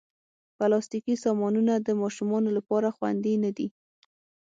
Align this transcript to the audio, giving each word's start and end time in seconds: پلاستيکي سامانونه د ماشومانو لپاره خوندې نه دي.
پلاستيکي 0.57 1.15
سامانونه 1.23 1.73
د 1.77 1.89
ماشومانو 2.01 2.49
لپاره 2.57 2.87
خوندې 2.97 3.33
نه 3.43 3.51
دي. 3.57 3.67